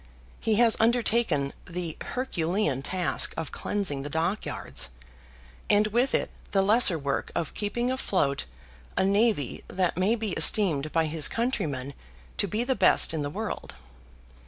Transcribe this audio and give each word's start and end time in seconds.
He 0.39 0.55
has 0.55 0.75
undertaken 0.79 1.53
the 1.69 1.95
Herculean 2.03 2.81
task 2.81 3.35
of 3.37 3.51
cleansing 3.51 4.01
the 4.01 4.09
dockyards, 4.09 4.89
and 5.69 5.85
with 5.85 6.15
it 6.15 6.31
the 6.49 6.63
lesser 6.63 6.97
work 6.97 7.31
of 7.35 7.53
keeping 7.53 7.91
afloat 7.91 8.45
a 8.97 9.05
navy 9.05 9.63
that 9.67 9.97
may 9.97 10.15
be 10.15 10.31
esteemed 10.31 10.91
by 10.91 11.05
his 11.05 11.27
countrymen 11.27 11.93
to 12.37 12.47
be 12.47 12.63
the 12.63 12.73
best 12.73 13.13
in 13.13 13.21
the 13.21 13.29
world. 13.29 13.75